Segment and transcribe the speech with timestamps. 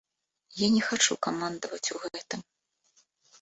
[0.61, 2.41] Я не хачу камандаваць у гэтым.